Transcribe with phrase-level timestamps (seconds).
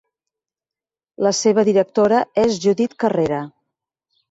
[1.27, 3.45] La seva directora és Judit Carrera.